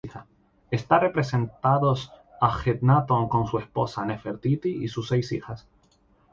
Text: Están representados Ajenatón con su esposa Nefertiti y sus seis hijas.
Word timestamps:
Están 0.71 1.01
representados 1.01 2.11
Ajenatón 2.41 3.29
con 3.29 3.45
su 3.45 3.59
esposa 3.59 4.03
Nefertiti 4.03 4.83
y 4.83 4.87
sus 4.87 5.07
seis 5.09 5.31
hijas. 5.31 5.67